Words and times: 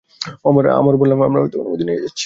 আমর 0.79 0.95
বললাম, 0.97 1.19
আমরা 1.21 1.39
মদীনায়ই 1.71 2.01
যাচ্ছি। 2.01 2.19